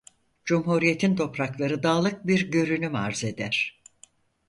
Cumhuriyetin 0.45 1.15
toprakları 1.15 1.83
dağlık 1.83 2.27
bir 2.27 2.51
görünüm 2.51 2.95
arz 2.95 3.23
eder. 3.23 3.81